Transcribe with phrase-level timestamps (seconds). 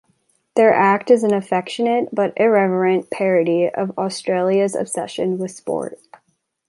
[0.55, 5.99] Their act is an affectionate but irreverent parody of Australia's obsession with sport.